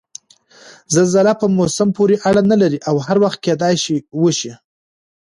[0.93, 4.53] زلزله په موسم پورې اړنه نلري او هر وخت کېدای شي وشي؟